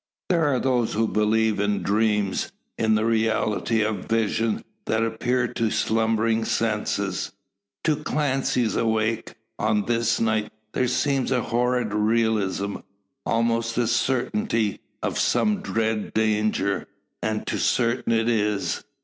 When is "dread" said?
15.61-16.15